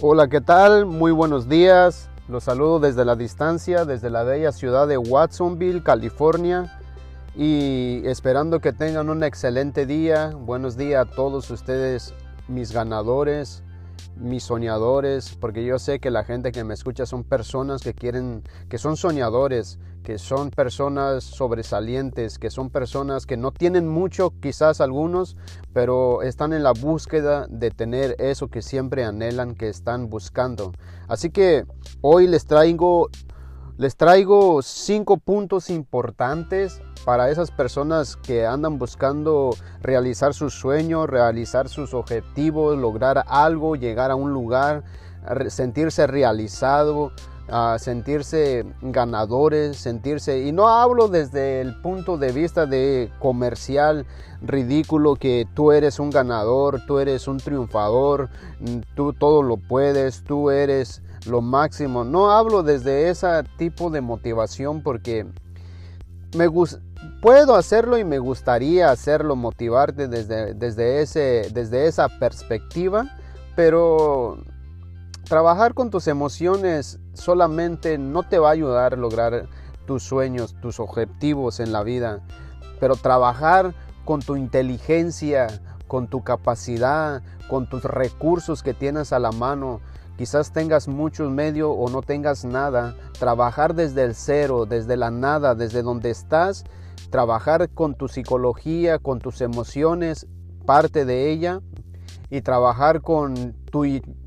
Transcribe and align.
Hola, 0.00 0.26
¿qué 0.26 0.40
tal? 0.40 0.86
Muy 0.86 1.12
buenos 1.12 1.48
días. 1.48 2.10
Los 2.26 2.44
saludo 2.44 2.80
desde 2.80 3.04
la 3.04 3.14
distancia, 3.14 3.84
desde 3.84 4.10
la 4.10 4.24
bella 4.24 4.50
ciudad 4.50 4.88
de 4.88 4.98
Watsonville, 4.98 5.84
California. 5.84 6.80
Y 7.36 8.02
esperando 8.04 8.58
que 8.58 8.72
tengan 8.72 9.08
un 9.08 9.22
excelente 9.22 9.86
día. 9.86 10.32
Buenos 10.34 10.76
días 10.76 11.06
a 11.06 11.10
todos 11.10 11.48
ustedes, 11.48 12.12
mis 12.48 12.72
ganadores, 12.72 13.62
mis 14.16 14.42
soñadores, 14.42 15.36
porque 15.40 15.64
yo 15.64 15.78
sé 15.78 16.00
que 16.00 16.10
la 16.10 16.24
gente 16.24 16.50
que 16.50 16.64
me 16.64 16.74
escucha 16.74 17.06
son 17.06 17.22
personas 17.22 17.80
que 17.80 17.94
quieren, 17.94 18.42
que 18.68 18.78
son 18.78 18.96
soñadores, 18.96 19.78
que 20.04 20.18
son 20.18 20.50
personas 20.50 21.24
sobresalientes, 21.24 22.38
que 22.38 22.50
son 22.50 22.70
personas 22.70 23.26
que 23.26 23.36
no 23.36 23.50
tienen 23.50 23.88
mucho, 23.88 24.34
quizás 24.40 24.80
algunos, 24.80 25.36
pero 25.72 26.22
están 26.22 26.52
en 26.52 26.62
la 26.62 26.72
búsqueda 26.72 27.46
de 27.48 27.70
tener 27.70 28.14
eso 28.18 28.48
que 28.48 28.62
siempre 28.62 29.02
anhelan, 29.02 29.54
que 29.54 29.68
están 29.68 30.10
buscando. 30.10 30.72
Así 31.08 31.30
que 31.30 31.64
hoy 32.02 32.28
les 32.28 32.44
traigo 32.46 33.08
les 33.76 33.96
traigo 33.96 34.62
cinco 34.62 35.16
puntos 35.16 35.68
importantes 35.68 36.80
para 37.04 37.30
esas 37.30 37.50
personas 37.50 38.14
que 38.14 38.46
andan 38.46 38.78
buscando 38.78 39.50
realizar 39.80 40.32
sus 40.32 40.54
sueños, 40.54 41.10
realizar 41.10 41.68
sus 41.68 41.92
objetivos, 41.92 42.78
lograr 42.78 43.24
algo, 43.26 43.74
llegar 43.74 44.12
a 44.12 44.14
un 44.14 44.32
lugar, 44.32 44.84
sentirse 45.48 46.06
realizado, 46.06 47.10
sentirse 47.78 48.64
ganadores, 48.80 49.76
sentirse, 49.76 50.44
y 50.46 50.52
no 50.52 50.68
hablo 50.68 51.08
desde 51.08 51.60
el 51.60 51.74
punto 51.80 52.16
de 52.16 52.32
vista 52.32 52.66
de 52.66 53.10
comercial 53.18 54.06
ridículo 54.40 55.16
que 55.16 55.46
tú 55.54 55.72
eres 55.72 55.98
un 55.98 56.10
ganador, 56.10 56.80
tú 56.86 56.98
eres 56.98 57.28
un 57.28 57.38
triunfador, 57.38 58.30
tú 58.94 59.12
todo 59.12 59.42
lo 59.42 59.56
puedes, 59.56 60.24
tú 60.24 60.50
eres 60.50 61.02
lo 61.26 61.40
máximo. 61.40 62.04
No 62.04 62.30
hablo 62.30 62.62
desde 62.62 63.10
ese 63.10 63.26
tipo 63.58 63.90
de 63.90 64.00
motivación 64.00 64.82
porque 64.82 65.26
me 66.36 66.48
puedo 67.20 67.54
hacerlo 67.56 67.98
y 67.98 68.04
me 68.04 68.18
gustaría 68.18 68.90
hacerlo, 68.90 69.36
motivarte 69.36 70.08
desde, 70.08 70.54
desde, 70.54 71.02
ese, 71.02 71.48
desde 71.52 71.86
esa 71.86 72.08
perspectiva, 72.08 73.06
pero 73.54 74.38
trabajar 75.24 75.74
con 75.74 75.90
tus 75.90 76.06
emociones 76.08 76.98
solamente 77.12 77.98
no 77.98 78.22
te 78.22 78.38
va 78.38 78.48
a 78.48 78.52
ayudar 78.52 78.94
a 78.94 78.96
lograr 78.96 79.48
tus 79.86 80.02
sueños, 80.02 80.56
tus 80.60 80.80
objetivos 80.80 81.60
en 81.60 81.72
la 81.72 81.82
vida, 81.82 82.20
pero 82.80 82.96
trabajar 82.96 83.74
con 84.04 84.20
tu 84.20 84.36
inteligencia, 84.36 85.46
con 85.86 86.08
tu 86.08 86.22
capacidad, 86.22 87.22
con 87.48 87.68
tus 87.68 87.84
recursos 87.84 88.62
que 88.62 88.74
tienes 88.74 89.12
a 89.12 89.18
la 89.18 89.32
mano, 89.32 89.80
Quizás 90.16 90.52
tengas 90.52 90.86
muchos 90.86 91.30
medios 91.30 91.74
o 91.76 91.88
no 91.90 92.00
tengas 92.00 92.44
nada. 92.44 92.94
Trabajar 93.18 93.74
desde 93.74 94.04
el 94.04 94.14
cero, 94.14 94.64
desde 94.64 94.96
la 94.96 95.10
nada, 95.10 95.56
desde 95.56 95.82
donde 95.82 96.10
estás. 96.10 96.64
Trabajar 97.10 97.68
con 97.70 97.94
tu 97.94 98.06
psicología, 98.06 99.00
con 99.00 99.18
tus 99.18 99.40
emociones, 99.40 100.28
parte 100.66 101.04
de 101.04 101.32
ella. 101.32 101.62
Y 102.30 102.42
trabajar 102.42 103.02
con 103.02 103.54
tu, 103.70 103.84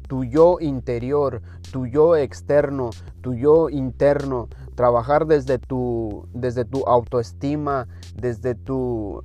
tu 0.07 0.23
yo 0.23 0.57
interior, 0.59 1.41
tu 1.71 1.85
yo 1.85 2.15
externo, 2.15 2.89
tu 3.21 3.33
yo 3.33 3.69
interno. 3.69 4.49
Trabajar 4.75 5.25
desde 5.25 5.59
tu, 5.59 6.27
desde 6.33 6.65
tu 6.65 6.83
autoestima, 6.85 7.87
desde 8.15 8.55
tu 8.55 9.23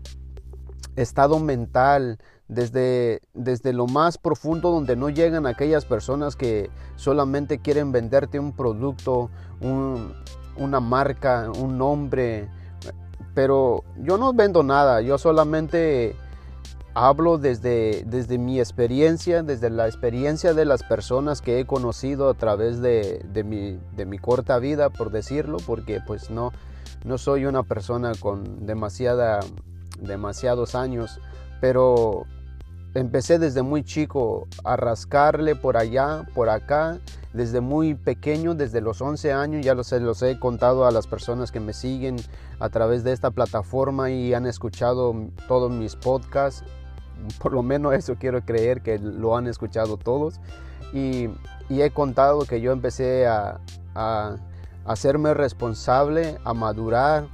estado 0.97 1.39
mental, 1.39 2.19
desde, 2.49 3.21
desde 3.35 3.73
lo 3.73 3.87
más 3.87 4.19
profundo 4.19 4.71
donde 4.71 4.97
no 4.97 5.09
llegan 5.09 5.47
aquellas 5.47 5.85
personas 5.85 6.37
que 6.37 6.71
solamente 6.97 7.59
quieren 7.59 7.93
venderte 7.93 8.39
un 8.39 8.53
producto, 8.53 9.31
una 9.61 10.81
marca, 10.81 11.51
un 11.51 11.79
nombre. 11.79 12.49
Pero 13.35 13.85
yo 13.99 14.19
no 14.19 14.35
vendo 14.35 14.63
nada, 14.63 15.01
yo 15.01 15.17
solamente 15.17 16.15
hablo 16.95 17.39
desde, 17.39 18.05
desde 18.07 18.39
mi 18.39 18.59
experiencia, 18.59 19.43
desde 19.43 19.71
la 19.71 19.87
experiencia 19.87 20.55
de 20.55 20.65
las 20.65 20.83
personas 20.83 21.41
que 21.41 21.61
he 21.61 21.67
conocido 21.67 22.29
a 22.29 22.35
través 22.35 22.81
de, 22.83 23.25
de, 23.33 23.45
mi, 23.45 23.79
de 23.97 24.07
mi 24.07 24.19
corta 24.19 24.59
vida, 24.59 24.91
por 24.91 25.11
decirlo, 25.11 25.57
porque 25.67 26.01
pues 26.07 26.31
no, 26.31 26.53
no 27.05 27.19
soy 27.19 27.47
una 27.47 27.63
persona 27.63 28.13
con 28.19 28.67
demasiada, 28.67 29.41
demasiados 30.01 30.75
años, 30.75 31.19
pero 31.61 32.27
empecé 32.95 33.39
desde 33.39 33.63
muy 33.63 33.85
chico 33.85 34.47
a 34.65 34.77
rascarle 34.77 35.57
por 35.57 35.79
allá, 35.79 36.27
por 36.35 36.51
acá, 36.51 36.99
desde 37.33 37.63
muy 37.63 37.95
pequeño, 37.95 38.55
desde 38.55 38.83
los 38.83 39.01
11 39.01 39.33
años, 39.33 39.65
ya 39.65 39.75
los, 39.75 39.91
los 39.93 40.23
he 40.23 40.39
contado 40.39 40.85
a 40.85 40.91
las 40.91 41.07
personas 41.07 41.51
que 41.51 41.61
me 41.61 41.73
siguen 41.73 42.17
a 42.59 42.69
través 42.69 43.03
de 43.03 43.13
esta 43.13 43.31
plataforma 43.31 44.11
y 44.11 44.35
han 44.35 44.47
escuchado 44.47 45.15
todos 45.49 45.71
mis 45.71 45.97
podcasts, 45.97 46.63
por 47.41 47.53
lo 47.53 47.63
menos 47.63 47.95
eso 47.95 48.17
quiero 48.19 48.45
creer 48.45 48.83
que 48.83 48.99
lo 48.99 49.37
han 49.37 49.47
escuchado 49.47 49.97
todos, 49.97 50.41
y, 50.93 51.29
he 51.71 51.91
contado 51.91 52.41
que 52.45 52.61
yo 52.61 52.71
empecé 52.71 53.27
a, 53.27 53.59
a 53.95 54.37
hacerme 54.85 55.33
responsable, 55.33 56.37
a 56.45 56.53
madurar, 56.53 57.29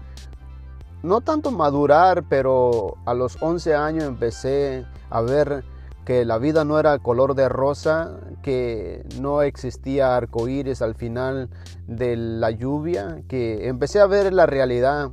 no 1.02 1.20
tanto 1.20 1.50
madurar, 1.50 2.24
pero 2.28 2.96
a 3.04 3.14
los 3.14 3.36
11 3.40 3.74
años 3.74 4.04
empecé 4.04 4.86
a 5.10 5.20
ver 5.22 5.64
que 6.08 6.24
la 6.24 6.38
vida 6.38 6.64
no 6.64 6.78
era 6.78 6.98
color 7.00 7.34
de 7.34 7.50
rosa, 7.50 8.18
que 8.42 9.04
no 9.20 9.42
existía 9.42 10.16
arcoíris 10.16 10.80
al 10.80 10.94
final 10.94 11.50
de 11.86 12.16
la 12.16 12.50
lluvia, 12.50 13.22
que 13.28 13.68
empecé 13.68 14.00
a 14.00 14.06
ver 14.06 14.32
la 14.32 14.46
realidad, 14.46 15.10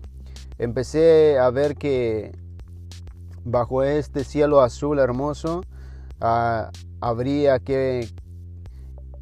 empecé 0.58 1.38
a 1.38 1.50
ver 1.50 1.76
que 1.76 2.32
bajo 3.46 3.84
este 3.84 4.24
cielo 4.24 4.62
azul 4.62 5.00
hermoso 5.00 5.62
ah, 6.20 6.72
habría 7.00 7.60
que, 7.60 8.10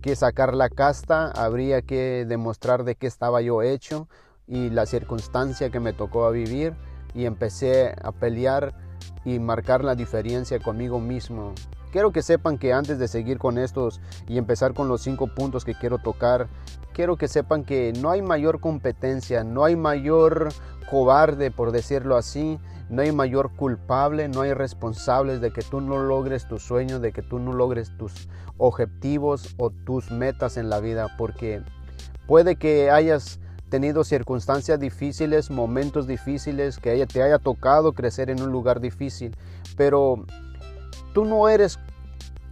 que 0.01 0.15
sacar 0.15 0.55
la 0.55 0.69
casta, 0.69 1.29
habría 1.31 1.81
que 1.81 2.25
demostrar 2.27 2.83
de 2.85 2.95
qué 2.95 3.05
estaba 3.05 3.41
yo 3.41 3.61
hecho 3.61 4.07
y 4.47 4.69
la 4.69 4.85
circunstancia 4.85 5.69
que 5.69 5.79
me 5.79 5.93
tocó 5.93 6.25
a 6.25 6.31
vivir 6.31 6.73
y 7.13 7.25
empecé 7.25 7.93
a 8.01 8.11
pelear 8.11 8.73
y 9.25 9.39
marcar 9.39 9.83
la 9.83 9.95
diferencia 9.95 10.59
conmigo 10.59 10.99
mismo. 10.99 11.53
Quiero 11.93 12.11
que 12.11 12.23
sepan 12.23 12.57
que 12.57 12.73
antes 12.73 12.97
de 12.97 13.07
seguir 13.07 13.37
con 13.37 13.59
estos 13.59 14.01
y 14.27 14.39
empezar 14.39 14.73
con 14.73 14.87
los 14.87 15.03
cinco 15.03 15.27
puntos 15.27 15.63
que 15.63 15.75
quiero 15.75 15.99
tocar, 15.99 16.47
quiero 16.91 17.17
que 17.17 17.27
sepan 17.27 17.63
que 17.63 17.93
no 18.01 18.09
hay 18.09 18.23
mayor 18.23 18.59
competencia, 18.59 19.43
no 19.43 19.63
hay 19.63 19.75
mayor 19.75 20.49
cobarde, 20.89 21.51
por 21.51 21.71
decirlo 21.71 22.17
así, 22.17 22.57
no 22.89 23.03
hay 23.03 23.11
mayor 23.11 23.55
culpable, 23.55 24.27
no 24.27 24.41
hay 24.41 24.53
responsables 24.53 25.39
de 25.39 25.53
que 25.53 25.61
tú 25.61 25.81
no 25.81 25.99
logres 25.99 26.47
tus 26.47 26.63
sueños, 26.63 26.99
de 26.99 27.11
que 27.11 27.21
tú 27.21 27.37
no 27.37 27.53
logres 27.53 27.95
tus 27.95 28.27
objetivos 28.57 29.53
o 29.59 29.69
tus 29.69 30.09
metas 30.09 30.57
en 30.57 30.71
la 30.71 30.79
vida, 30.79 31.15
porque 31.15 31.61
puede 32.25 32.55
que 32.55 32.89
hayas 32.89 33.39
tenido 33.69 34.03
circunstancias 34.03 34.79
difíciles, 34.79 35.51
momentos 35.51 36.07
difíciles, 36.07 36.79
que 36.79 37.05
te 37.05 37.21
haya 37.21 37.37
tocado 37.37 37.93
crecer 37.93 38.31
en 38.31 38.41
un 38.41 38.51
lugar 38.51 38.79
difícil, 38.79 39.35
pero 39.77 40.25
tú 41.13 41.25
no 41.25 41.47
eres 41.47 41.79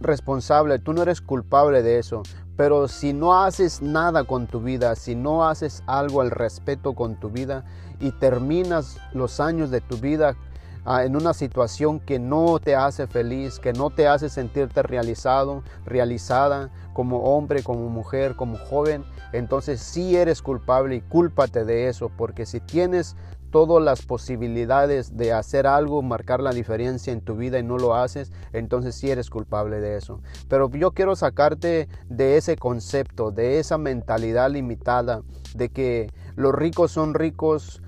responsable, 0.00 0.78
tú 0.78 0.92
no 0.92 1.02
eres 1.02 1.20
culpable 1.20 1.82
de 1.82 1.98
eso. 1.98 2.22
Pero 2.56 2.86
si 2.86 3.12
no 3.12 3.42
haces 3.42 3.80
nada 3.82 4.24
con 4.24 4.46
tu 4.46 4.60
vida, 4.60 4.94
si 4.94 5.14
no 5.14 5.48
haces 5.48 5.82
algo 5.86 6.20
al 6.20 6.30
respeto 6.30 6.94
con 6.94 7.18
tu 7.18 7.30
vida 7.30 7.64
y 7.98 8.12
terminas 8.12 8.98
los 9.12 9.40
años 9.40 9.70
de 9.70 9.80
tu 9.80 9.96
vida 9.96 10.36
ah, 10.84 11.04
en 11.04 11.16
una 11.16 11.32
situación 11.32 11.98
que 11.98 12.18
no 12.18 12.58
te 12.58 12.76
hace 12.76 13.06
feliz, 13.06 13.58
que 13.58 13.72
no 13.72 13.90
te 13.90 14.06
hace 14.06 14.28
sentirte 14.28 14.82
realizado, 14.82 15.62
realizada 15.86 16.70
como 16.92 17.36
hombre, 17.36 17.62
como 17.62 17.88
mujer, 17.88 18.36
como 18.36 18.58
joven, 18.58 19.04
entonces 19.32 19.80
sí 19.80 20.14
eres 20.16 20.42
culpable 20.42 20.96
y 20.96 21.00
cúlpate 21.00 21.64
de 21.64 21.88
eso, 21.88 22.10
porque 22.10 22.44
si 22.44 22.60
tienes 22.60 23.16
todas 23.52 23.84
las 23.84 24.02
posibilidades 24.02 25.16
de 25.16 25.32
hacer 25.32 25.68
algo, 25.68 26.02
marcar 26.02 26.40
la 26.40 26.52
diferencia 26.52 27.12
en 27.12 27.20
tu 27.20 27.36
vida 27.36 27.58
y 27.58 27.62
no 27.62 27.76
lo 27.78 27.94
haces, 27.94 28.32
entonces 28.52 28.96
sí 28.96 29.10
eres 29.10 29.30
culpable 29.30 29.80
de 29.80 29.96
eso. 29.96 30.20
Pero 30.48 30.68
yo 30.70 30.90
quiero 30.92 31.14
sacarte 31.14 31.86
de 32.08 32.38
ese 32.38 32.56
concepto, 32.56 33.30
de 33.30 33.60
esa 33.60 33.78
mentalidad 33.78 34.50
limitada, 34.50 35.22
de 35.54 35.68
que 35.68 36.10
los 36.34 36.54
ricos 36.54 36.90
son 36.90 37.14
ricos, 37.14 37.82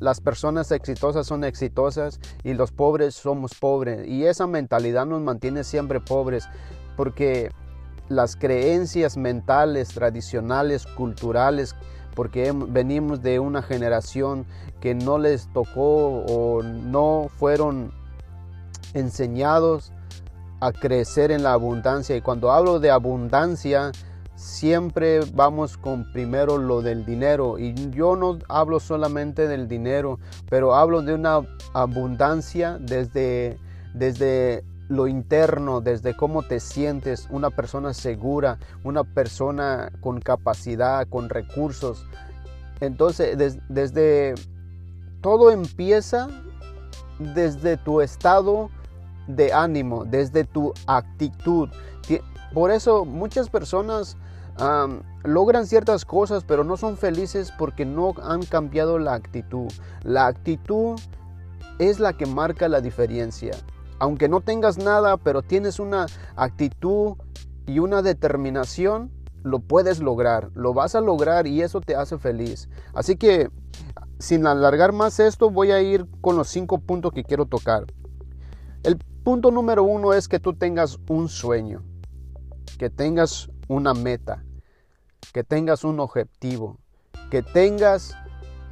las 0.00 0.20
personas 0.20 0.72
exitosas 0.72 1.26
son 1.26 1.44
exitosas 1.44 2.18
y 2.42 2.54
los 2.54 2.72
pobres 2.72 3.14
somos 3.14 3.54
pobres. 3.54 4.08
Y 4.08 4.24
esa 4.24 4.46
mentalidad 4.46 5.04
nos 5.04 5.20
mantiene 5.20 5.64
siempre 5.64 6.00
pobres, 6.00 6.48
porque 6.96 7.50
las 8.10 8.34
creencias 8.34 9.16
mentales, 9.16 9.88
tradicionales, 9.88 10.84
culturales, 10.84 11.76
porque 12.14 12.52
venimos 12.52 13.22
de 13.22 13.38
una 13.38 13.62
generación 13.62 14.44
que 14.80 14.94
no 14.94 15.16
les 15.16 15.50
tocó 15.52 16.24
o 16.26 16.62
no 16.62 17.28
fueron 17.38 17.92
enseñados 18.94 19.92
a 20.60 20.72
crecer 20.72 21.30
en 21.30 21.44
la 21.44 21.52
abundancia. 21.52 22.16
Y 22.16 22.20
cuando 22.20 22.50
hablo 22.50 22.80
de 22.80 22.90
abundancia, 22.90 23.92
siempre 24.34 25.20
vamos 25.32 25.78
con 25.78 26.10
primero 26.12 26.58
lo 26.58 26.82
del 26.82 27.06
dinero. 27.06 27.60
Y 27.60 27.74
yo 27.90 28.16
no 28.16 28.40
hablo 28.48 28.80
solamente 28.80 29.46
del 29.46 29.68
dinero, 29.68 30.18
pero 30.48 30.74
hablo 30.74 31.02
de 31.02 31.14
una 31.14 31.42
abundancia 31.74 32.76
desde, 32.80 33.56
desde 33.94 34.64
lo 34.90 35.06
interno, 35.06 35.80
desde 35.80 36.16
cómo 36.16 36.42
te 36.42 36.58
sientes, 36.58 37.28
una 37.30 37.48
persona 37.48 37.94
segura, 37.94 38.58
una 38.82 39.04
persona 39.04 39.92
con 40.00 40.20
capacidad, 40.20 41.08
con 41.08 41.28
recursos. 41.28 42.04
Entonces, 42.80 43.58
desde 43.68 44.34
todo 45.20 45.52
empieza 45.52 46.28
desde 47.20 47.76
tu 47.76 48.00
estado 48.00 48.68
de 49.28 49.52
ánimo, 49.52 50.04
desde 50.04 50.44
tu 50.44 50.74
actitud. 50.86 51.68
Por 52.52 52.72
eso 52.72 53.04
muchas 53.04 53.48
personas 53.48 54.16
logran 55.22 55.66
ciertas 55.68 56.04
cosas, 56.04 56.42
pero 56.42 56.64
no 56.64 56.76
son 56.76 56.96
felices 56.96 57.52
porque 57.56 57.84
no 57.84 58.12
han 58.24 58.42
cambiado 58.42 58.98
la 58.98 59.14
actitud. 59.14 59.70
La 60.02 60.26
actitud 60.26 60.98
es 61.78 62.00
la 62.00 62.12
que 62.12 62.26
marca 62.26 62.68
la 62.68 62.80
diferencia. 62.80 63.52
Aunque 64.00 64.28
no 64.28 64.40
tengas 64.40 64.78
nada, 64.78 65.18
pero 65.18 65.42
tienes 65.42 65.78
una 65.78 66.06
actitud 66.34 67.16
y 67.66 67.78
una 67.78 68.02
determinación, 68.02 69.12
lo 69.42 69.60
puedes 69.60 70.00
lograr, 70.00 70.50
lo 70.54 70.74
vas 70.74 70.94
a 70.94 71.00
lograr 71.00 71.46
y 71.46 71.62
eso 71.62 71.80
te 71.80 71.94
hace 71.94 72.18
feliz. 72.18 72.68
Así 72.94 73.16
que, 73.16 73.50
sin 74.18 74.46
alargar 74.46 74.92
más 74.92 75.20
esto, 75.20 75.50
voy 75.50 75.70
a 75.70 75.80
ir 75.80 76.06
con 76.20 76.36
los 76.36 76.48
cinco 76.48 76.78
puntos 76.78 77.12
que 77.12 77.24
quiero 77.24 77.46
tocar. 77.46 77.86
El 78.82 78.98
punto 79.22 79.50
número 79.50 79.84
uno 79.84 80.14
es 80.14 80.28
que 80.28 80.40
tú 80.40 80.54
tengas 80.54 80.98
un 81.08 81.28
sueño, 81.28 81.82
que 82.78 82.88
tengas 82.90 83.50
una 83.68 83.92
meta, 83.92 84.44
que 85.32 85.44
tengas 85.44 85.84
un 85.84 86.00
objetivo, 86.00 86.78
que 87.30 87.42
tengas 87.42 88.16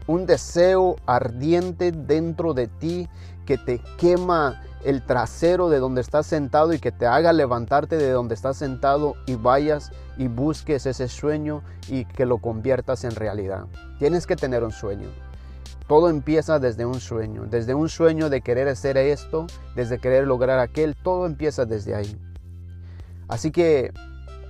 un 0.07 0.25
deseo 0.25 0.97
ardiente 1.05 1.93
dentro 1.93 2.55
de 2.55 2.67
ti 2.67 3.09
que 3.45 3.59
te 3.59 3.81
quema 3.99 4.63
el 4.85 5.03
trasero 5.03 5.69
de 5.69 5.79
donde 5.79 6.01
estás 6.01 6.27
sentado 6.27 6.73
y 6.73 6.79
que 6.79 6.93
te 6.93 7.07
haga 7.07 7.33
levantarte 7.33 7.97
de 7.97 8.11
donde 8.11 8.35
estás 8.35 8.57
sentado 8.57 9.15
y 9.27 9.35
vayas 9.35 9.91
y 10.17 10.29
busques 10.29 10.87
ese 10.87 11.09
sueño 11.09 11.63
y 11.89 12.05
que 12.05 12.27
lo 12.27 12.39
conviertas 12.39 13.05
en 13.05 13.15
realidad. 13.15 13.67
Tienes 13.99 14.27
que 14.27 14.37
tener 14.37 14.63
un 14.65 14.73
sueño. 14.73 15.09
Todo 15.87 16.11
empieza 16.11 16.59
desde 16.59 16.85
un 16.85 17.01
sueño, 17.01 17.47
desde 17.47 17.75
un 17.75 17.89
sueño 17.89 18.29
de 18.29 18.43
querer 18.43 18.69
hacer 18.69 18.97
esto, 18.99 19.47
desde 19.75 19.99
querer 19.99 20.27
lograr 20.27 20.59
aquel, 20.59 20.95
todo 20.95 21.27
empieza 21.27 21.65
desde 21.65 21.95
ahí. 21.95 22.21
Así 23.27 23.51
que 23.51 23.93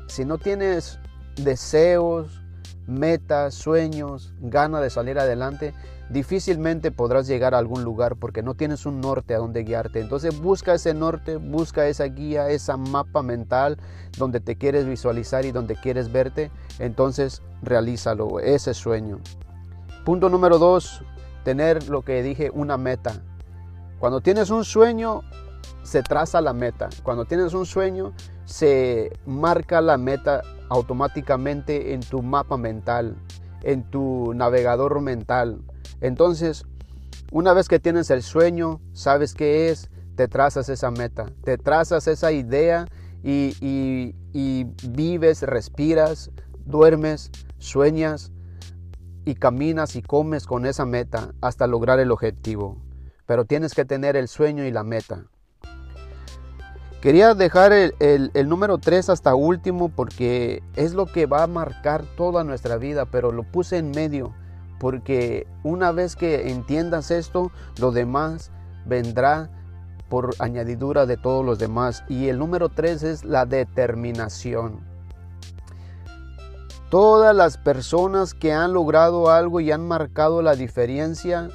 si 0.08 0.24
no 0.24 0.38
tienes 0.38 0.98
deseos, 1.36 2.42
metas, 2.86 3.54
sueños, 3.54 4.34
ganas 4.40 4.82
de 4.82 4.90
salir 4.90 5.18
adelante, 5.18 5.74
difícilmente 6.10 6.90
podrás 6.90 7.26
llegar 7.26 7.54
a 7.54 7.58
algún 7.58 7.84
lugar 7.84 8.16
porque 8.16 8.42
no 8.42 8.54
tienes 8.54 8.86
un 8.86 9.00
norte 9.00 9.34
a 9.34 9.38
donde 9.38 9.64
guiarte. 9.64 10.00
Entonces 10.00 10.40
busca 10.40 10.74
ese 10.74 10.94
norte, 10.94 11.36
busca 11.36 11.86
esa 11.86 12.04
guía, 12.04 12.48
esa 12.48 12.76
mapa 12.76 13.22
mental 13.22 13.78
donde 14.16 14.40
te 14.40 14.56
quieres 14.56 14.86
visualizar 14.86 15.44
y 15.44 15.52
donde 15.52 15.76
quieres 15.76 16.10
verte. 16.10 16.50
Entonces 16.78 17.42
realízalo, 17.62 18.40
ese 18.40 18.74
sueño. 18.74 19.20
Punto 20.04 20.28
número 20.28 20.58
dos, 20.58 21.02
tener 21.44 21.88
lo 21.88 22.02
que 22.02 22.22
dije, 22.22 22.50
una 22.52 22.78
meta. 22.78 23.12
Cuando 23.98 24.20
tienes 24.20 24.50
un 24.50 24.64
sueño, 24.64 25.22
se 25.82 26.02
traza 26.02 26.40
la 26.40 26.52
meta. 26.52 26.88
Cuando 27.02 27.24
tienes 27.24 27.52
un 27.52 27.66
sueño, 27.66 28.12
se 28.44 29.12
marca 29.26 29.80
la 29.80 29.98
meta 29.98 30.42
automáticamente 30.68 31.92
en 31.94 32.00
tu 32.00 32.22
mapa 32.22 32.56
mental, 32.56 33.16
en 33.62 33.82
tu 33.90 34.32
navegador 34.34 35.00
mental. 35.00 35.60
Entonces, 36.00 36.64
una 37.30 37.52
vez 37.52 37.68
que 37.68 37.78
tienes 37.78 38.10
el 38.10 38.22
sueño, 38.22 38.80
sabes 38.92 39.34
qué 39.34 39.70
es, 39.70 39.90
te 40.16 40.28
trazas 40.28 40.68
esa 40.68 40.90
meta, 40.90 41.26
te 41.44 41.58
trazas 41.58 42.08
esa 42.08 42.32
idea 42.32 42.86
y, 43.22 44.14
vives, 44.88 45.42
respiras, 45.42 46.30
duermes, 46.64 47.30
sueñas 47.58 48.32
y 49.24 49.34
caminas 49.34 49.96
y 49.96 50.02
comes 50.02 50.46
con 50.46 50.66
esa 50.66 50.86
meta 50.86 51.34
hasta 51.40 51.66
lograr 51.66 52.00
el 52.00 52.10
objetivo. 52.10 52.78
Pero 53.26 53.44
tienes 53.44 53.74
que 53.74 53.84
tener 53.84 54.16
el 54.16 54.26
sueño 54.26 54.64
y 54.64 54.70
la 54.70 54.84
meta. 54.84 55.26
Quería 57.02 57.34
dejar 57.34 57.72
el, 57.72 58.48
número 58.48 58.78
3 58.78 59.10
hasta 59.10 59.34
último 59.34 59.88
porque 59.88 60.62
es 60.74 60.94
lo 60.94 61.06
que 61.06 61.26
va 61.26 61.44
a 61.44 61.46
marcar 61.46 62.04
toda 62.16 62.42
nuestra 62.42 62.76
vida, 62.76 63.04
pero 63.04 63.30
lo 63.30 63.44
puse 63.44 63.76
en 63.76 63.90
medio 63.90 64.34
porque 64.78 65.46
una 65.62 65.92
vez 65.92 66.16
que 66.16 66.50
entiendas 66.50 67.10
esto, 67.10 67.50
lo 67.80 67.90
demás 67.90 68.50
vendrá 68.86 69.50
por 70.08 70.34
añadidura 70.38 71.06
de 71.06 71.16
todos 71.16 71.44
los 71.44 71.58
demás. 71.58 72.04
Y 72.08 72.28
el 72.28 72.38
número 72.38 72.68
3 72.68 73.02
es 73.02 73.24
la 73.24 73.46
determinación. 73.46 74.80
Todas 76.90 77.36
las 77.36 77.58
personas 77.58 78.32
que 78.32 78.52
han 78.52 78.72
logrado 78.72 79.30
algo 79.30 79.60
y 79.60 79.70
han 79.70 79.86
marcado 79.86 80.40
la 80.40 80.54
diferencia 80.54 81.50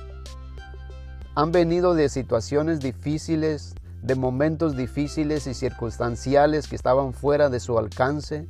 han 1.36 1.52
venido 1.52 1.96
de 1.96 2.10
situaciones 2.10 2.80
difíciles, 2.80 3.74
de 4.04 4.14
momentos 4.14 4.78
difíciles 4.78 5.48
y 5.48 5.56
circunstanciales 5.56 6.68
que 6.68 6.76
estaban 6.76 7.14
fuera 7.14 7.50
de 7.50 7.60
su 7.60 7.80
alcance, 7.80 8.48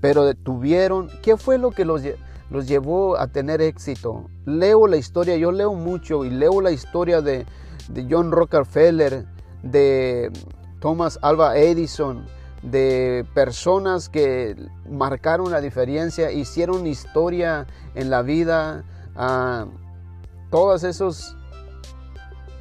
pero 0.00 0.34
tuvieron, 0.34 1.08
¿qué 1.22 1.36
fue 1.36 1.58
lo 1.58 1.70
que 1.70 1.84
los, 1.84 2.02
los 2.50 2.68
llevó 2.68 3.18
a 3.18 3.28
tener 3.28 3.60
éxito? 3.60 4.28
Leo 4.44 4.86
la 4.86 4.96
historia, 4.96 5.36
yo 5.36 5.52
leo 5.52 5.74
mucho 5.74 6.24
y 6.24 6.30
leo 6.30 6.60
la 6.60 6.70
historia 6.70 7.20
de, 7.20 7.46
John 8.10 8.32
Rockefeller, 8.32 9.26
de 9.62 10.30
Thomas 10.80 11.18
Alva 11.22 11.56
Edison, 11.56 12.26
de 12.62 13.24
personas 13.34 14.08
que 14.08 14.56
marcaron 14.90 15.50
la 15.50 15.60
diferencia, 15.60 16.32
hicieron 16.32 16.86
historia 16.86 17.66
en 17.94 18.10
la 18.10 18.22
vida, 18.22 18.84
a 19.14 19.66
todos 20.50 20.84
esos 20.84 21.36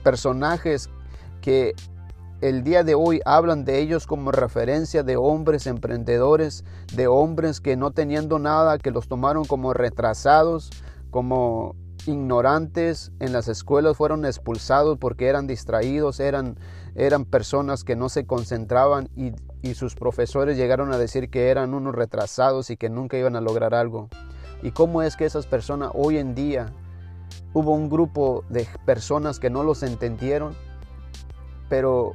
personajes 0.04 0.90
que 1.42 1.76
el 2.42 2.64
día 2.64 2.84
de 2.84 2.96
hoy 2.96 3.22
hablan 3.26 3.66
de 3.66 3.80
ellos 3.80 4.08
como 4.08 4.32
referencia 4.32 5.04
de 5.04 5.16
hombres 5.16 5.68
emprendedores, 5.68 6.66
de 6.94 7.08
hombres 7.08 7.62
que 7.62 7.78
no 7.78 7.92
teniendo 7.92 8.40
nada, 8.40 8.78
que 8.78 8.92
los 8.92 9.08
tomaron 9.08 9.46
como 9.46 9.74
retrasados, 9.74 10.70
como 11.12 11.76
ignorantes 12.06 13.12
en 13.20 13.34
las 13.34 13.48
escuelas, 13.48 13.98
fueron 13.98 14.26
expulsados 14.26 14.98
porque 15.00 15.28
eran 15.28 15.48
distraídos, 15.48 16.20
eran, 16.20 16.58
eran 16.94 17.26
personas 17.26 17.84
que 17.84 17.96
no 17.96 18.10
se 18.10 18.26
concentraban 18.26 19.10
y, 19.16 19.32
y 19.62 19.74
sus 19.74 19.96
profesores 19.96 20.58
llegaron 20.58 20.94
a 20.94 20.98
decir 20.98 21.30
que 21.30 21.50
eran 21.50 21.74
unos 21.74 21.96
retrasados 21.96 22.70
y 22.70 22.78
que 22.78 22.90
nunca 22.90 23.18
iban 23.18 23.36
a 23.36 23.42
lograr 23.42 23.74
algo. 23.74 24.10
¿Y 24.62 24.72
cómo 24.72 25.02
es 25.02 25.16
que 25.16 25.26
esas 25.26 25.48
personas 25.48 25.92
hoy 25.94 26.18
en 26.18 26.36
día 26.36 26.74
hubo 27.54 27.74
un 27.74 27.90
grupo 27.90 28.44
de 28.50 28.68
personas 28.86 29.40
que 29.40 29.50
no 29.50 29.64
los 29.64 29.82
entendieron, 29.84 30.54
pero 31.70 32.14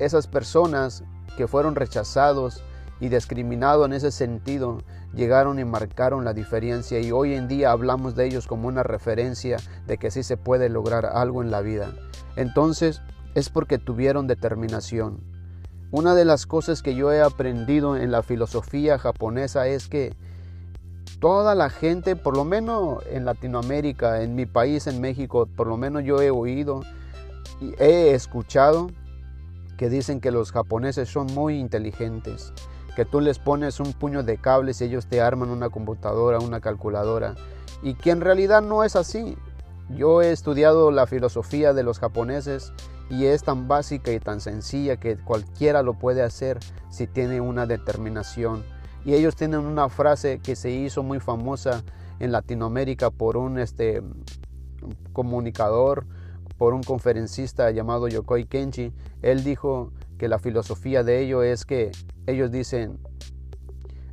esas 0.00 0.26
personas 0.26 1.04
que 1.36 1.46
fueron 1.46 1.74
rechazados 1.74 2.62
y 3.00 3.08
discriminados 3.08 3.86
en 3.86 3.92
ese 3.92 4.10
sentido 4.10 4.78
llegaron 5.14 5.58
y 5.58 5.64
marcaron 5.64 6.24
la 6.24 6.34
diferencia 6.34 7.00
y 7.00 7.12
hoy 7.12 7.34
en 7.34 7.48
día 7.48 7.70
hablamos 7.70 8.14
de 8.14 8.26
ellos 8.26 8.46
como 8.46 8.68
una 8.68 8.82
referencia 8.82 9.58
de 9.86 9.98
que 9.98 10.10
sí 10.10 10.22
se 10.22 10.36
puede 10.36 10.68
lograr 10.68 11.06
algo 11.06 11.42
en 11.42 11.50
la 11.50 11.60
vida. 11.60 11.92
Entonces 12.36 13.02
es 13.34 13.48
porque 13.48 13.78
tuvieron 13.78 14.26
determinación. 14.26 15.20
Una 15.90 16.14
de 16.14 16.24
las 16.24 16.46
cosas 16.46 16.82
que 16.82 16.94
yo 16.94 17.12
he 17.12 17.20
aprendido 17.20 17.96
en 17.96 18.10
la 18.10 18.22
filosofía 18.22 18.98
japonesa 18.98 19.66
es 19.66 19.88
que 19.88 20.14
toda 21.18 21.54
la 21.54 21.68
gente, 21.68 22.16
por 22.16 22.36
lo 22.36 22.44
menos 22.44 23.04
en 23.10 23.24
Latinoamérica, 23.24 24.22
en 24.22 24.34
mi 24.34 24.46
país, 24.46 24.86
en 24.86 25.00
México, 25.00 25.46
por 25.46 25.66
lo 25.66 25.76
menos 25.76 26.04
yo 26.04 26.22
he 26.22 26.30
oído 26.30 26.82
y 27.60 27.74
he 27.82 28.14
escuchado 28.14 28.88
que 29.80 29.88
dicen 29.88 30.20
que 30.20 30.30
los 30.30 30.52
japoneses 30.52 31.08
son 31.08 31.28
muy 31.32 31.58
inteligentes, 31.58 32.52
que 32.96 33.06
tú 33.06 33.22
les 33.22 33.38
pones 33.38 33.80
un 33.80 33.94
puño 33.94 34.22
de 34.22 34.36
cables 34.36 34.78
y 34.78 34.84
ellos 34.84 35.06
te 35.06 35.22
arman 35.22 35.48
una 35.48 35.70
computadora, 35.70 36.38
una 36.38 36.60
calculadora, 36.60 37.34
y 37.82 37.94
que 37.94 38.10
en 38.10 38.20
realidad 38.20 38.60
no 38.60 38.84
es 38.84 38.94
así. 38.94 39.38
Yo 39.88 40.20
he 40.20 40.32
estudiado 40.32 40.90
la 40.90 41.06
filosofía 41.06 41.72
de 41.72 41.82
los 41.82 41.98
japoneses 41.98 42.74
y 43.08 43.24
es 43.24 43.42
tan 43.42 43.68
básica 43.68 44.12
y 44.12 44.20
tan 44.20 44.42
sencilla 44.42 44.98
que 44.98 45.16
cualquiera 45.16 45.82
lo 45.82 45.94
puede 45.94 46.20
hacer 46.20 46.58
si 46.90 47.06
tiene 47.06 47.40
una 47.40 47.64
determinación. 47.64 48.62
Y 49.06 49.14
ellos 49.14 49.34
tienen 49.34 49.60
una 49.60 49.88
frase 49.88 50.40
que 50.40 50.56
se 50.56 50.70
hizo 50.70 51.02
muy 51.02 51.20
famosa 51.20 51.84
en 52.18 52.32
Latinoamérica 52.32 53.08
por 53.08 53.38
un 53.38 53.58
este, 53.58 54.02
comunicador 55.14 56.04
por 56.60 56.74
un 56.74 56.82
conferencista 56.82 57.70
llamado 57.70 58.06
Yokoi 58.06 58.44
Kenji. 58.44 58.92
Él 59.22 59.44
dijo 59.44 59.92
que 60.18 60.28
la 60.28 60.38
filosofía 60.38 61.02
de 61.02 61.22
ello 61.22 61.42
es 61.42 61.64
que 61.64 61.90
ellos 62.26 62.50
dicen, 62.50 62.98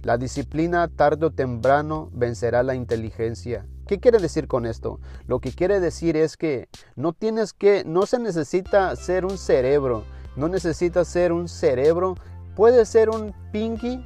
la 0.02 0.18
disciplina 0.18 0.88
tarde 0.88 1.26
o 1.26 1.32
temprano 1.32 2.10
vencerá 2.14 2.64
la 2.64 2.74
inteligencia. 2.74 3.66
¿Qué 3.86 4.00
quiere 4.00 4.20
decir 4.20 4.48
con 4.48 4.66
esto? 4.66 5.02
Lo 5.28 5.42
que 5.42 5.52
quiere 5.52 5.82
decir 5.82 6.16
es 6.16 6.38
que 6.38 6.70
no 6.96 7.12
tienes 7.12 7.52
que, 7.52 7.84
no 7.86 8.06
se 8.06 8.18
necesita 8.18 8.96
ser 8.96 9.26
un 9.26 9.38
cerebro, 9.38 10.06
no 10.38 10.48
necesitas 10.48 11.10
ser 11.10 11.34
un 11.34 11.50
cerebro, 11.50 12.16
puedes 12.56 12.88
ser 12.88 13.10
un 13.10 13.36
pinky, 13.52 14.06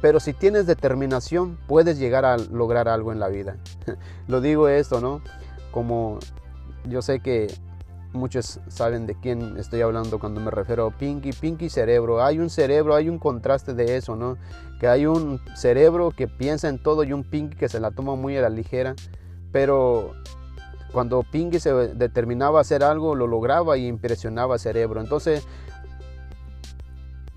pero 0.00 0.20
si 0.20 0.32
tienes 0.32 0.64
determinación 0.64 1.58
puedes 1.66 1.98
llegar 1.98 2.24
a 2.24 2.36
lograr 2.36 2.86
algo 2.86 3.10
en 3.10 3.18
la 3.18 3.26
vida. 3.26 3.56
Lo 4.28 4.40
digo 4.40 4.68
esto, 4.68 5.00
¿no? 5.00 5.22
Como 5.72 6.20
yo 6.88 7.02
sé 7.02 7.18
que 7.18 7.48
muchos 8.12 8.60
saben 8.68 9.06
de 9.06 9.14
quién 9.14 9.56
estoy 9.56 9.82
hablando 9.82 10.18
cuando 10.18 10.40
me 10.40 10.50
refiero 10.50 10.86
a 10.86 10.90
Pinky, 10.90 11.32
Pinky 11.32 11.68
cerebro. 11.68 12.22
Hay 12.22 12.38
un 12.38 12.50
cerebro, 12.50 12.94
hay 12.94 13.08
un 13.08 13.18
contraste 13.18 13.74
de 13.74 13.96
eso, 13.96 14.16
¿no? 14.16 14.36
Que 14.80 14.88
hay 14.88 15.06
un 15.06 15.40
cerebro 15.54 16.10
que 16.10 16.26
piensa 16.26 16.68
en 16.68 16.82
todo 16.82 17.04
y 17.04 17.12
un 17.12 17.24
Pinky 17.24 17.56
que 17.56 17.68
se 17.68 17.80
la 17.80 17.90
toma 17.90 18.16
muy 18.16 18.36
a 18.36 18.42
la 18.42 18.48
ligera. 18.48 18.94
Pero 19.52 20.14
cuando 20.92 21.22
Pinky 21.22 21.60
se 21.60 21.72
determinaba 21.72 22.58
a 22.58 22.62
hacer 22.62 22.82
algo, 22.82 23.14
lo 23.14 23.26
lograba 23.26 23.76
y 23.76 23.86
impresionaba 23.86 24.54
al 24.54 24.60
cerebro. 24.60 25.00
Entonces, 25.00 25.46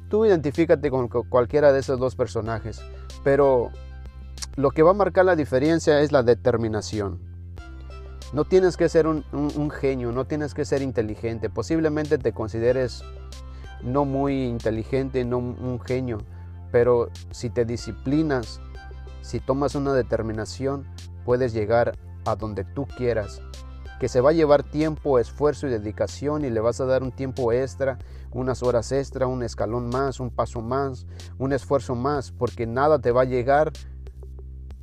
tú 0.10 0.26
identifícate 0.26 0.90
con 0.90 1.08
cualquiera 1.08 1.72
de 1.72 1.80
esos 1.80 2.00
dos 2.00 2.16
personajes. 2.16 2.82
Pero 3.24 3.72
lo 4.56 4.72
que 4.72 4.84
va 4.84 4.92
a 4.92 4.96
marcar 4.96 5.26
la 5.26 5.36
diferencia 5.36 6.02
es 6.02 6.12
la 6.12 6.24
determinación. 6.24 7.33
No 8.34 8.46
tienes 8.46 8.78
que 8.78 8.90
ser 8.90 9.06
un, 9.06 9.72
genio, 9.72 10.12
no 10.12 10.26
tienes 10.26 10.56
que 10.56 10.66
ser 10.66 10.82
inteligente. 10.82 11.52
Posiblemente 11.52 12.18
te 12.18 12.34
consideres 12.34 13.04
no 13.84 14.06
muy 14.06 14.46
inteligente, 14.46 15.24
no 15.24 15.38
un 15.38 15.80
genio, 15.80 16.18
pero 16.72 17.10
si 17.30 17.52
te 17.52 17.64
disciplinas, 17.64 18.60
si 19.22 19.40
tomas 19.40 19.76
una 19.76 19.94
determinación, 19.94 20.88
puedes 21.26 21.54
llegar 21.54 21.96
a 22.26 22.36
donde 22.36 22.64
tú 22.64 22.88
quieras. 22.88 23.40
Que 24.00 24.10
se 24.10 24.20
va 24.20 24.32
a 24.32 24.34
llevar 24.34 24.64
tiempo, 24.64 25.20
esfuerzo 25.20 25.68
y 25.68 25.70
dedicación 25.70 26.44
y 26.44 26.50
le 26.50 26.60
vas 26.60 26.82
a 26.82 26.86
dar 26.86 27.04
un 27.04 27.12
tiempo 27.12 27.52
extra, 27.52 28.00
unas 28.32 28.64
horas 28.64 28.92
extra, 28.92 29.28
un 29.28 29.44
escalón 29.44 29.90
más, 29.90 30.20
un 30.20 30.32
paso 30.32 30.62
más, 30.62 31.06
un 31.38 31.54
esfuerzo 31.54 31.94
más, 31.94 32.32
porque 32.32 32.66
nada 32.66 33.00
te 33.00 33.12
va 33.12 33.22
a 33.22 33.26
llegar 33.26 33.72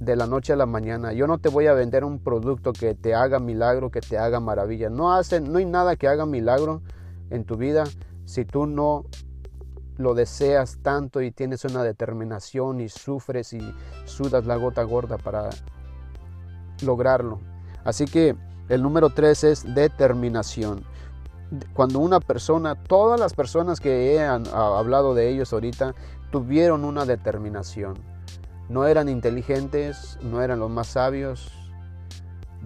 de 0.00 0.16
la 0.16 0.26
noche 0.26 0.54
a 0.54 0.56
la 0.56 0.66
mañana. 0.66 1.12
Yo 1.12 1.26
no 1.26 1.38
te 1.38 1.50
voy 1.50 1.66
a 1.66 1.74
vender 1.74 2.04
un 2.04 2.18
producto 2.18 2.72
que 2.72 2.94
te 2.94 3.14
haga 3.14 3.38
milagro, 3.38 3.90
que 3.90 4.00
te 4.00 4.18
haga 4.18 4.40
maravilla. 4.40 4.88
No, 4.88 5.12
hace, 5.12 5.40
no 5.40 5.58
hay 5.58 5.66
nada 5.66 5.94
que 5.94 6.08
haga 6.08 6.24
milagro 6.26 6.80
en 7.28 7.44
tu 7.44 7.56
vida 7.56 7.84
si 8.24 8.46
tú 8.46 8.66
no 8.66 9.04
lo 9.98 10.14
deseas 10.14 10.78
tanto 10.82 11.20
y 11.20 11.30
tienes 11.30 11.66
una 11.66 11.82
determinación 11.82 12.80
y 12.80 12.88
sufres 12.88 13.52
y 13.52 13.60
sudas 14.06 14.46
la 14.46 14.56
gota 14.56 14.82
gorda 14.84 15.18
para 15.18 15.50
lograrlo. 16.82 17.38
Así 17.84 18.06
que 18.06 18.34
el 18.70 18.82
número 18.82 19.10
tres 19.10 19.44
es 19.44 19.74
determinación. 19.74 20.82
Cuando 21.74 21.98
una 21.98 22.20
persona, 22.20 22.74
todas 22.74 23.20
las 23.20 23.34
personas 23.34 23.80
que 23.80 24.14
he 24.14 24.24
hablado 24.24 25.14
de 25.14 25.28
ellos 25.28 25.52
ahorita, 25.52 25.94
tuvieron 26.30 26.84
una 26.86 27.04
determinación 27.04 28.09
no 28.70 28.86
eran 28.86 29.08
inteligentes, 29.08 30.16
no 30.22 30.40
eran 30.40 30.60
los 30.60 30.70
más 30.70 30.86
sabios. 30.86 31.52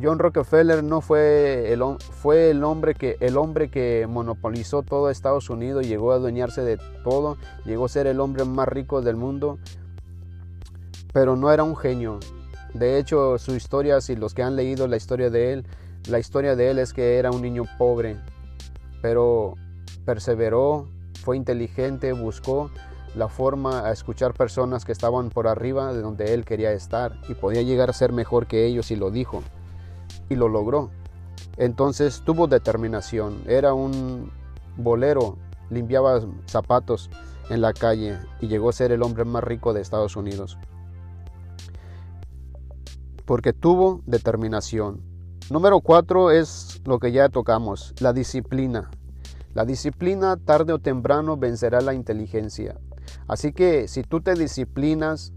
John 0.01 0.19
Rockefeller 0.19 0.85
no 0.85 1.01
fue 1.01 1.73
el, 1.73 1.81
hombre 2.63 2.95
que 2.95 4.07
monopolizó 4.07 4.83
todo 4.83 5.09
Estados 5.09 5.49
Unidos, 5.49 5.87
llegó 5.87 6.13
a 6.13 6.17
adueñarse 6.17 6.61
de 6.63 6.79
todo, 7.05 7.39
llegó 7.65 7.87
a 7.87 7.89
ser 7.89 8.07
el 8.07 8.21
hombre 8.21 8.45
más 8.45 8.69
rico 8.69 9.01
del 9.01 9.17
mundo, 9.17 9.59
pero 11.15 11.37
no 11.37 11.51
era 11.51 11.63
un 11.63 11.77
genio. 11.77 12.21
De 12.75 12.99
hecho, 12.99 13.39
su 13.39 13.55
historia, 13.55 14.01
si 14.03 14.15
los 14.15 14.35
que 14.35 14.43
han 14.43 14.57
leído 14.57 14.87
la 14.89 14.97
historia 14.97 15.31
de 15.31 15.55
él, 15.55 15.67
la 16.11 16.19
historia 16.19 16.55
de 16.55 16.71
él 16.71 16.81
es 16.81 16.93
que 16.93 17.17
era 17.17 17.31
un 17.31 17.41
niño 17.41 17.65
pobre, 17.79 18.17
pero 19.01 19.55
perseveró, 20.05 20.87
fue 21.23 21.39
inteligente, 21.39 22.13
buscó 22.13 22.71
la 23.15 23.29
forma 23.29 23.87
a 23.87 23.93
escuchar 23.93 24.35
personas 24.35 24.85
que 24.85 24.93
estaban 24.93 25.31
por 25.31 25.47
arriba 25.47 25.93
de 25.93 26.01
donde 26.01 26.35
él 26.35 26.45
quería 26.45 26.73
estar 26.73 27.19
y 27.29 27.35
podía 27.35 27.63
llegar 27.63 27.91
a 27.91 27.93
ser 27.93 28.13
mejor 28.13 28.47
que 28.47 28.67
ellos 28.67 28.91
y 28.91 28.97
lo 28.97 29.11
dijo 29.11 29.43
y 30.29 30.35
lo 30.35 30.49
logró. 30.49 30.91
Entonces 31.57 32.23
tuvo 32.25 32.47
determinación, 32.47 33.43
era 33.47 33.75
un 33.75 34.33
bolero, 34.77 35.37
limpiaba 35.71 36.21
zapatos 36.47 37.11
en 37.51 37.61
la 37.61 37.73
calle 37.73 38.19
y 38.41 38.49
llegó 38.49 38.71
a 38.71 38.73
ser 38.73 38.91
el 38.91 39.03
hombre 39.03 39.25
más 39.25 39.45
rico 39.45 39.73
de 39.73 39.81
Estados 39.81 40.17
Unidos. 40.17 40.59
Porque 43.25 43.53
tuvo 43.53 44.03
determinación. 44.07 45.03
Número 45.51 45.81
cuatro 45.81 46.31
es 46.31 46.81
lo 46.85 46.99
que 46.99 47.13
ya 47.13 47.29
tocamos, 47.29 47.95
la 48.01 48.13
disciplina. 48.13 48.91
La 49.53 49.65
disciplina 49.65 50.37
tarde 50.37 50.73
o 50.73 50.81
temprano 50.81 51.37
vencerá 51.37 51.81
la 51.81 51.95
inteligencia. 51.95 52.77
Así 53.29 53.53
que 53.53 53.89
si 53.89 54.03
tú 54.03 54.21
te 54.21 54.35
disciplinas 54.35 55.33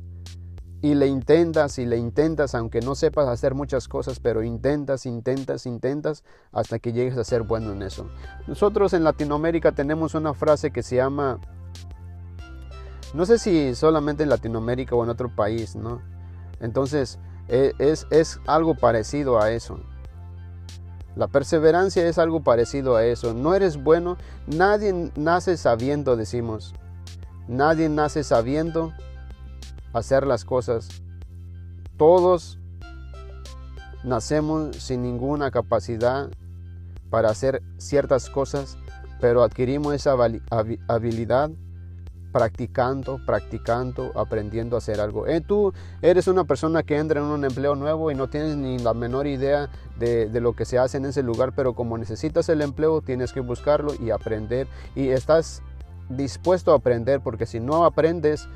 y 0.82 0.94
le 0.94 1.08
intentas 1.08 1.79
y 1.79 1.86
le 1.86 1.98
intentas, 1.98 2.53
aunque 2.53 2.82
no 2.82 2.96
sepas 2.96 3.27
hacer 3.27 3.56
muchas 3.56 3.88
cosas, 3.88 4.20
pero 4.20 4.44
intentas, 4.44 5.06
intentas, 5.06 5.65
intentas 5.65 6.24
hasta 6.51 6.79
que 6.79 6.94
llegues 6.94 7.17
a 7.17 7.24
ser 7.24 7.44
bueno 7.44 7.72
en 7.72 7.82
eso. 7.82 8.10
Nosotros 8.46 8.94
en 8.94 9.03
Latinoamérica 9.03 9.72
tenemos 9.72 10.13
una 10.13 10.34
frase 10.34 10.72
que 10.72 10.84
se 10.84 10.98
llama, 10.98 11.39
no 13.13 13.25
sé 13.25 13.39
si 13.39 13.74
solamente 13.74 14.24
en 14.24 14.29
Latinoamérica 14.29 14.96
o 14.96 15.03
en 15.03 15.10
otro 15.10 15.34
país, 15.36 15.75
¿no? 15.75 16.01
Entonces 16.60 17.20
e, 17.48 17.74
es, 17.79 18.06
es 18.12 18.39
algo 18.46 18.75
parecido 18.75 19.41
a 19.41 19.51
eso. 19.51 19.79
La 21.15 21.27
perseverancia 21.27 22.08
es 22.08 22.20
algo 22.20 22.44
parecido 22.44 22.96
a 22.96 23.03
eso. 23.03 23.34
No 23.34 23.56
eres 23.56 23.82
bueno, 23.84 24.17
nadie 24.46 25.12
nace 25.15 25.58
sabiendo, 25.58 26.15
decimos. 26.15 26.75
Nadie 27.48 27.88
nace 27.88 28.24
sabiendo 28.24 28.94
hacer 29.94 30.27
las 30.27 30.44
cosas. 30.44 30.89
Todos 31.98 32.60
nacemos 34.04 34.75
sin 34.75 35.01
ninguna 35.01 35.50
capacidad 35.51 36.30
para 37.10 37.30
hacer 37.30 37.63
ciertas 37.77 38.30
cosas, 38.30 38.77
pero 39.20 39.44
adquirimos 39.44 39.94
esa 39.94 40.16
habilidad 40.88 41.51
practicando, 42.32 43.20
practicando, 43.25 44.12
aprendiendo 44.16 44.75
a 44.75 44.80
hacer 44.80 45.00
algo. 45.00 45.25
Eh, 45.25 45.42
tú 45.42 45.74
eres 46.01 46.27
una 46.27 46.44
persona 46.44 46.84
que 46.84 46.98
entra 46.98 47.22
en 47.22 47.25
un 47.25 47.46
empleo 47.46 47.75
nuevo 47.75 48.12
y 48.12 48.16
no 48.16 48.30
tienes 48.30 48.58
ni 48.58 48.77
la 48.77 48.94
menor 48.94 49.25
idea 49.25 49.70
de, 49.98 50.30
de, 50.30 50.42
lo 50.42 50.54
que 50.54 50.66
se 50.66 50.77
hace 50.77 50.98
en 50.98 51.06
ese 51.06 51.24
lugar, 51.24 51.54
pero 51.56 51.74
como 51.74 51.98
necesitas 51.98 52.50
el 52.50 52.62
empleo, 52.62 53.01
tienes 53.01 53.32
que 53.32 53.39
buscarlo 53.39 53.94
y 54.00 54.12
aprender. 54.12 54.68
Y 54.94 55.08
estás 55.08 55.63
dispuesto 56.10 56.72
a 56.72 56.78
aprender, 56.78 57.22
porque 57.22 57.46
si 57.46 57.60
no 57.60 57.86
aprendes, 57.86 58.48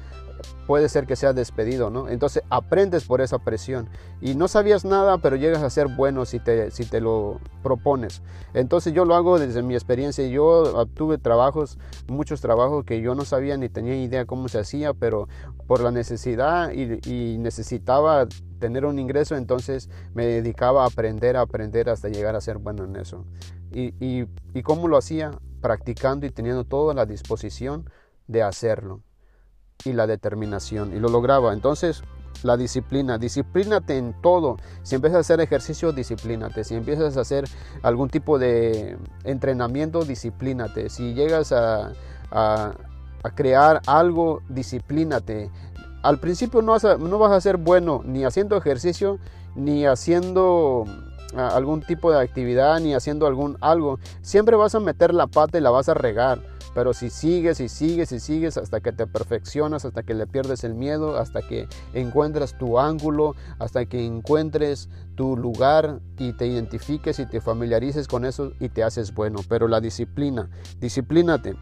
puede 0.66 0.90
ser 0.90 1.06
que 1.06 1.16
sea 1.16 1.34
despedido, 1.34 1.90
¿no? 1.90 2.10
Entonces 2.10 2.44
aprendes 2.50 3.06
por 3.06 3.22
esa 3.22 3.40
presión 3.40 3.90
y 4.22 4.36
no 4.36 4.48
sabías 4.48 4.86
nada, 4.86 5.18
pero 5.18 5.36
llegas 5.36 5.64
a 5.64 5.70
ser 5.70 5.88
bueno 5.88 6.26
si 6.26 6.40
te, 6.40 6.72
si 6.72 6.86
te 6.86 7.02
lo 7.02 7.40
propones. 7.64 8.22
Entonces 8.54 8.94
yo 8.94 9.06
lo 9.06 9.16
hago 9.16 9.40
desde 9.40 9.62
mi 9.64 9.74
experiencia. 9.74 10.26
Yo 10.28 10.86
tuve 10.94 11.18
trabajos, 11.18 11.78
muchos 12.08 12.42
trabajos 12.42 12.86
que 12.86 13.02
yo 13.02 13.16
no 13.16 13.26
sabía 13.26 13.58
ni 13.58 13.70
tenía 13.70 13.96
idea 13.96 14.26
cómo 14.26 14.48
se 14.48 14.60
hacía, 14.60 14.94
pero 14.94 15.28
por 15.68 15.82
la 15.82 15.92
necesidad 15.92 16.72
y, 16.72 17.38
necesitaba 17.38 18.28
tener 18.60 18.86
un 18.86 19.00
ingreso, 19.00 19.36
entonces 19.36 19.90
me 20.14 20.26
dedicaba 20.26 20.84
a 20.84 20.88
aprender, 20.88 21.36
a 21.36 21.42
aprender 21.42 21.90
hasta 21.90 22.10
llegar 22.10 22.36
a 22.36 22.42
ser 22.42 22.58
bueno 22.58 22.84
en 22.84 22.96
eso. 22.96 23.26
¿Y, 23.72 23.94
y, 24.54 24.64
cómo 24.64 24.88
lo 24.88 24.98
hacía? 24.98 25.32
practicando 25.62 26.26
y 26.26 26.32
teniendo 26.32 26.66
toda 26.66 26.94
la 26.94 27.06
disposición 27.06 27.90
de 28.28 28.44
hacerlo 28.44 29.02
y 29.86 29.94
la 29.94 30.08
determinación 30.08 30.96
y 30.96 31.00
lo 31.00 31.08
lograba. 31.08 31.54
Entonces, 31.54 32.04
la 32.44 32.58
disciplina, 32.58 33.18
disciplínate 33.18 33.98
en 33.98 34.20
todo. 34.22 34.58
Si 34.84 34.96
empiezas 34.96 35.18
a 35.18 35.20
hacer 35.22 35.42
ejercicio, 35.42 35.92
disciplínate. 35.92 36.64
Si 36.64 36.76
empiezas 36.76 37.16
a 37.16 37.22
hacer 37.22 37.46
algún 37.84 38.10
tipo 38.10 38.40
de 38.40 38.98
entrenamiento, 39.24 40.04
disciplínate. 40.04 40.90
Si 40.90 41.14
llegas 41.14 41.52
a, 41.52 41.94
a, 42.32 42.74
crear 43.36 43.82
algo, 43.86 44.42
disciplínate. 44.50 45.52
Al 46.04 46.20
principio 46.20 46.64
no 46.64 46.72
vas, 46.72 46.86
a, 46.86 46.98
no 46.98 47.20
vas 47.20 47.32
a 47.32 47.42
ser 47.42 47.58
bueno 47.58 48.02
ni 48.04 48.24
haciendo 48.24 48.58
ejercicio, 48.58 49.20
ni 49.56 49.86
haciendo 49.86 50.86
algún 51.36 51.82
tipo 51.82 52.12
de 52.12 52.20
actividad 52.20 52.80
ni 52.80 52.94
haciendo 52.94 53.28
algún 53.28 53.58
algo, 53.62 54.00
siempre 54.22 54.56
vas 54.56 54.76
a 54.76 54.80
meter 54.80 55.14
la 55.14 55.28
pata 55.28 55.58
y 55.58 55.62
la 55.62 55.70
vas 55.70 55.90
a 55.90 55.94
regar. 55.94 56.42
Pero 56.74 56.94
si 56.94 57.10
sigues 57.10 57.60
y 57.60 57.68
sigues 57.68 58.12
y 58.14 58.20
sigues 58.20 58.56
hasta 58.58 58.80
que 58.80 58.94
te 58.94 59.06
perfeccionas, 59.06 59.84
hasta 59.84 60.04
que 60.04 60.14
le 60.14 60.26
pierdes 60.26 60.64
el 60.64 60.74
miedo, 60.74 61.18
hasta 61.18 61.42
que 61.42 61.68
encuentras 61.94 62.58
tu 62.58 62.80
ángulo, 62.80 63.36
hasta 63.60 63.86
que 63.86 64.06
encuentres 64.06 64.90
tu 65.16 65.36
lugar 65.36 66.00
y 66.18 66.32
te 66.34 66.48
identifiques 66.48 67.20
y 67.20 67.26
te 67.26 67.42
familiarices 67.42 68.08
con 68.08 68.24
eso 68.24 68.54
y 68.60 68.70
te 68.70 68.84
haces 68.84 69.14
bueno. 69.14 69.40
Pero 69.50 69.68
la 69.68 69.82
disciplina, 69.82 70.50
disciplínate. 70.80 71.56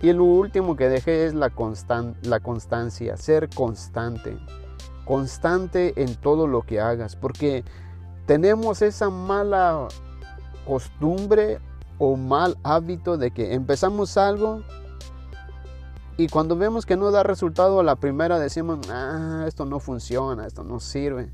Y 0.00 0.12
lo 0.12 0.24
último 0.24 0.76
que 0.76 0.88
dejé 0.88 1.26
es 1.26 1.34
la, 1.34 1.50
la 2.22 2.40
constancia, 2.40 3.16
ser 3.16 3.48
constante. 3.48 4.38
Constante 5.04 5.94
en 5.96 6.14
todo 6.16 6.46
lo 6.46 6.62
que 6.62 6.80
hagas, 6.80 7.16
porque 7.16 7.64
tenemos 8.26 8.82
esa 8.82 9.10
mala 9.10 9.88
costumbre 10.66 11.60
o 11.98 12.16
mal 12.16 12.56
hábito 12.62 13.16
de 13.16 13.30
que 13.30 13.54
empezamos 13.54 14.16
algo 14.16 14.62
y 16.18 16.28
cuando 16.28 16.56
vemos 16.56 16.86
que 16.86 16.96
no 16.96 17.10
da 17.10 17.22
resultado 17.22 17.78
a 17.78 17.82
la 17.84 17.96
primera 17.96 18.38
decimos, 18.38 18.78
ah, 18.90 19.44
esto 19.46 19.66
no 19.66 19.80
funciona, 19.80 20.46
esto 20.46 20.64
no 20.64 20.80
sirve. 20.80 21.30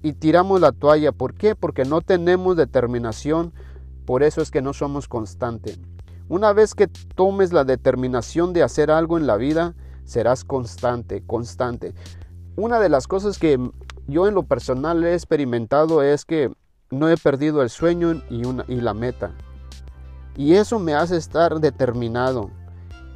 Y 0.00 0.12
tiramos 0.12 0.60
la 0.60 0.70
toalla. 0.70 1.10
¿Por 1.10 1.34
qué? 1.34 1.56
Porque 1.56 1.84
no 1.84 2.00
tenemos 2.00 2.56
determinación. 2.56 3.52
Por 4.04 4.22
eso 4.22 4.40
es 4.40 4.52
que 4.52 4.62
no 4.62 4.72
somos 4.72 5.08
constantes. 5.08 5.80
Una 6.28 6.52
vez 6.52 6.74
que 6.74 6.86
tomes 6.86 7.52
la 7.52 7.64
determinación 7.64 8.52
de 8.52 8.62
hacer 8.62 8.92
algo 8.92 9.18
en 9.18 9.26
la 9.26 9.36
vida, 9.36 9.74
serás 10.04 10.44
constante, 10.44 11.24
constante. 11.26 11.92
Una 12.54 12.78
de 12.78 12.88
las 12.88 13.08
cosas 13.08 13.38
que 13.38 13.58
yo 14.06 14.28
en 14.28 14.34
lo 14.34 14.44
personal 14.44 15.04
he 15.04 15.14
experimentado 15.14 16.02
es 16.02 16.24
que 16.24 16.52
no 16.90 17.08
he 17.08 17.16
perdido 17.16 17.62
el 17.62 17.70
sueño 17.70 18.22
y, 18.30 18.80
la 18.80 18.94
meta. 18.94 19.32
Y 20.36 20.54
eso 20.54 20.78
me 20.78 20.94
hace 20.94 21.16
estar 21.16 21.60
determinado. 21.60 22.50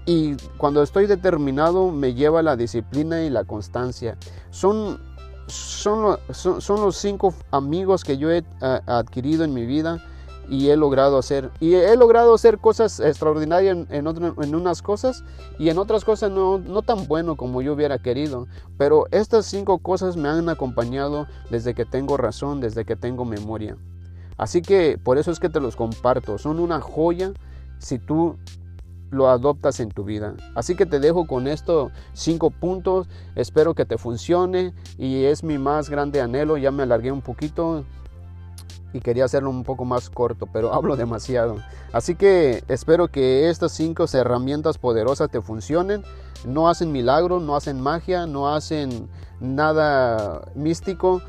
Y 0.06 0.34
cuando 0.56 0.82
estoy 0.82 1.06
determinado 1.06 1.90
me 1.90 2.14
lleva 2.14 2.42
la 2.42 2.56
disciplina 2.56 3.22
y 3.22 3.30
la 3.30 3.44
constancia. 3.44 4.16
Son, 4.50 4.98
son, 5.46 6.18
son, 6.32 6.80
los 6.80 6.96
cinco 6.96 7.34
amigos 7.50 8.02
que 8.02 8.18
yo 8.18 8.30
he 8.30 8.44
adquirido 8.60 9.44
en 9.44 9.54
mi 9.54 9.66
vida 9.66 10.04
y 10.50 10.68
he 10.70 10.76
logrado 10.76 11.16
hacer. 11.16 11.50
Y 11.60 11.74
he 11.74 11.96
logrado 11.96 12.34
hacer 12.34 12.58
cosas 12.58 12.98
extraordinarias 12.98 13.86
en, 13.88 14.06
en, 14.06 14.54
unas 14.54 14.82
cosas 14.82 15.24
y 15.58 15.70
en 15.70 15.78
otras 15.78 16.04
cosas 16.04 16.32
no, 16.32 16.58
no, 16.58 16.82
tan 16.82 17.06
bueno 17.06 17.36
como 17.36 17.62
yo 17.62 17.72
hubiera 17.72 17.98
querido. 17.98 18.48
Pero 18.76 19.06
estas 19.12 19.46
cinco 19.46 19.78
cosas 19.78 20.16
me 20.16 20.28
han 20.28 20.48
acompañado 20.48 21.28
desde 21.50 21.74
que 21.74 21.84
tengo 21.84 22.16
razón, 22.16 22.60
desde 22.60 22.84
que 22.84 22.96
tengo 22.96 23.24
memoria. 23.24 23.76
Así 24.36 24.60
que 24.60 24.98
por 25.02 25.18
eso 25.18 25.30
es 25.30 25.38
que 25.38 25.48
te 25.48 25.60
los 25.60 25.76
comparto. 25.76 26.36
Son 26.36 26.58
una 26.58 26.80
joya 26.80 27.32
si 27.78 27.98
tú 28.00 28.36
lo 29.10 29.28
adoptas 29.28 29.78
en 29.78 29.90
tu 29.90 30.02
vida. 30.02 30.34
Así 30.56 30.74
que 30.74 30.86
te 30.86 30.98
dejo 30.98 31.28
con 31.28 31.46
estos 31.46 31.92
cinco 32.12 32.50
puntos. 32.50 33.08
Espero 33.36 33.74
que 33.74 33.84
te 33.84 33.98
funcione 33.98 34.74
y 34.98 35.24
es 35.24 35.44
mi 35.44 35.58
más 35.58 35.90
grande 35.90 36.20
anhelo. 36.20 36.56
Ya 36.56 36.72
me 36.72 36.82
alargué 36.82 37.12
un 37.12 37.22
poquito 37.22 37.84
y 38.92 39.00
quería 39.00 39.24
hacerlo 39.24 39.50
un 39.50 39.64
poco 39.64 39.84
más 39.84 40.10
corto, 40.10 40.46
pero 40.46 40.72
hablo 40.74 40.96
demasiado. 40.96 41.56
Así 41.92 42.14
que 42.14 42.64
espero 42.68 43.08
que 43.08 43.48
estas 43.48 43.72
cinco 43.72 44.04
herramientas 44.12 44.78
poderosas 44.78 45.30
te 45.30 45.40
funcionen. 45.40 46.02
No 46.46 46.68
hacen 46.68 46.90
milagro, 46.92 47.38
no 47.40 47.54
hacen 47.56 47.80
magia, 47.80 48.26
no 48.26 48.54
hacen 48.54 49.08
nada 49.40 50.42
místico, 50.54 51.20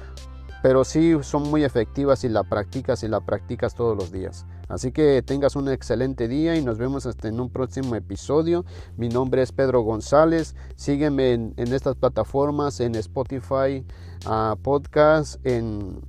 pero 0.61 0.83
sí 0.85 1.15
son 1.21 1.43
muy 1.43 1.63
efectivas 1.63 2.19
si 2.19 2.29
la 2.29 2.43
practicas 2.43 3.03
y 3.03 3.07
la 3.07 3.19
practicas 3.19 3.75
todos 3.75 3.97
los 3.97 4.11
días. 4.11 4.45
Así 4.71 4.93
que 4.93 5.21
tengas 5.21 5.57
un 5.57 5.67
excelente 5.67 6.29
día 6.29 6.55
y 6.55 6.63
nos 6.63 6.77
vemos 6.77 7.05
hasta 7.05 7.27
en 7.27 7.41
un 7.41 7.49
próximo 7.49 7.93
episodio. 7.95 8.63
Mi 8.95 9.09
nombre 9.09 9.41
es 9.41 9.51
Pedro 9.51 9.81
González. 9.81 10.55
Sígueme 10.77 11.33
en, 11.33 11.53
estas 11.57 11.97
plataformas, 11.97 12.79
en 12.79 12.95
Spotify 12.95 13.85
uh, 14.25 14.55
Podcast, 14.61 15.45
en 15.45 15.99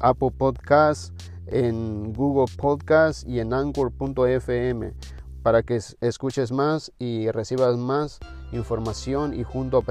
Apple 0.00 0.30
Podcast, 0.36 1.12
en 1.46 2.12
Google 2.12 2.52
Podcast 2.56 3.26
y 3.26 3.40
en 3.40 3.52
Anchor.fm 3.52 4.92
para 5.42 5.62
que 5.62 5.80
escuches 6.00 6.50
más 6.50 6.92
y 6.98 7.30
recibas 7.30 7.76
más 7.76 8.18
información 8.50 9.32
y 9.32 9.44
juntos 9.44 9.84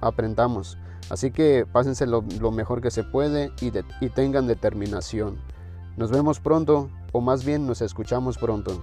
aprendamos. 0.00 0.76
Así 1.08 1.30
que 1.30 1.64
pásense 1.72 2.06
lo, 2.06 2.22
mejor 2.52 2.82
que 2.82 2.90
se 2.90 3.04
puede 3.04 3.50
y 3.60 4.08
tengan 4.10 4.46
determinación. 4.46 5.38
Nos 5.96 6.10
vemos 6.10 6.40
pronto, 6.40 6.90
o 7.12 7.22
más 7.22 7.44
bien 7.44 7.66
nos 7.66 7.80
escuchamos 7.80 8.36
pronto. 8.36 8.82